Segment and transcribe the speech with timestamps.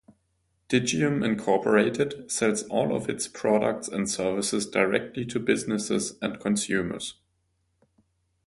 [0.67, 7.19] Digium, Incorporated sells all of its products and services directly to businesses and consumers.